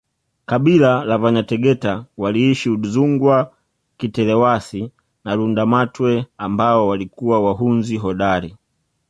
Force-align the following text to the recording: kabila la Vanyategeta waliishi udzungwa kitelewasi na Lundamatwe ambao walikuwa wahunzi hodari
kabila 0.45 1.05
la 1.05 1.17
Vanyategeta 1.17 2.05
waliishi 2.17 2.69
udzungwa 2.69 3.53
kitelewasi 3.97 4.91
na 5.23 5.35
Lundamatwe 5.35 6.25
ambao 6.37 6.87
walikuwa 6.87 7.43
wahunzi 7.45 7.97
hodari 7.97 8.57